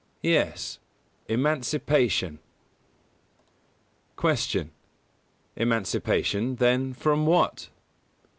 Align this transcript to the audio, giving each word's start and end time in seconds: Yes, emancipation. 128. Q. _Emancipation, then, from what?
Yes, 0.23 0.79
emancipation. 1.27 2.39
128. 4.15 4.71
Q. 4.71 4.71
_Emancipation, 5.63 6.57
then, 6.57 6.95
from 6.95 7.27
what? 7.27 7.69